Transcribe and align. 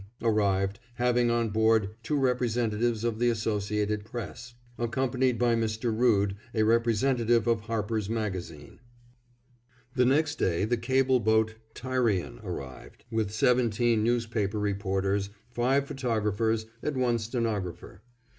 arrived, 0.23 0.79
having 0.95 1.29
on 1.29 1.49
board 1.51 1.91
two 2.01 2.17
representatives 2.17 3.03
of 3.03 3.19
the 3.19 3.29
Associated 3.29 4.03
Press, 4.03 4.55
accompanied 4.79 5.37
by 5.37 5.53
Mr. 5.55 5.95
Rood, 5.95 6.35
a 6.55 6.63
representative 6.63 7.45
of 7.45 7.59
Harper's 7.61 8.09
Magazine. 8.09 8.79
The 9.93 10.05
next 10.07 10.39
day 10.39 10.65
the 10.65 10.75
cable 10.75 11.19
boat 11.19 11.53
Tyrian 11.75 12.39
arrived, 12.43 13.05
with 13.11 13.29
seventeen 13.29 14.03
newspaper 14.03 14.57
reporters, 14.57 15.29
five 15.51 15.85
photographers, 15.85 16.65
and 16.81 16.97
one 16.97 17.19
stenographer. 17.19 18.01